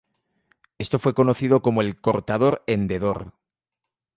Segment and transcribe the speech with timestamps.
[0.79, 3.33] Esto fue conocido como el cortador-hendedor.